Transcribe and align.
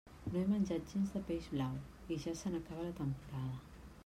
No 0.35 0.39
he 0.39 0.45
menjat 0.53 0.87
gens 0.93 1.11
de 1.17 1.21
peix 1.27 1.51
blau 1.57 1.77
i 2.17 2.21
ja 2.27 2.35
se 2.41 2.53
n'acaba 2.55 2.89
la 2.91 2.99
temporada. 3.03 3.63